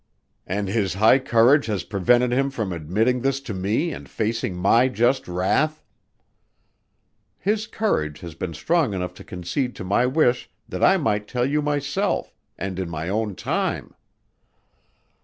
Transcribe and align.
"And 0.47 0.67
his 0.67 0.95
high 0.95 1.19
courage 1.19 1.67
has 1.67 1.83
prevented 1.83 2.31
him 2.31 2.49
from 2.49 2.73
admitting 2.73 3.21
this 3.21 3.39
to 3.41 3.53
me 3.53 3.91
and 3.93 4.09
facing 4.09 4.55
my 4.55 4.87
just 4.87 5.27
wrath?" 5.27 5.83
"His 7.37 7.67
courage 7.67 8.21
has 8.21 8.33
been 8.33 8.55
strong 8.55 8.95
enough 8.95 9.13
to 9.13 9.23
concede 9.23 9.75
to 9.75 9.83
my 9.83 10.07
wish 10.07 10.49
that 10.67 10.83
I 10.83 10.97
might 10.97 11.27
tell 11.27 11.45
you 11.45 11.61
myself, 11.61 12.33
and 12.57 12.79
in 12.79 12.89
my 12.89 13.09
own 13.09 13.35
time." 13.35 13.93